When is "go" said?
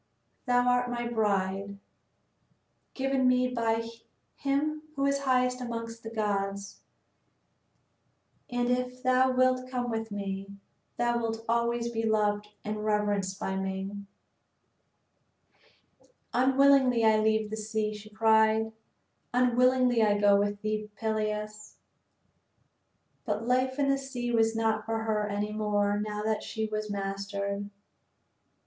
20.17-20.35